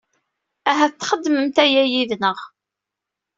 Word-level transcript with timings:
Ahat 0.69 0.93
txedmemt 0.97 1.57
aya 1.65 1.83
yid-nneɣ. 1.91 2.37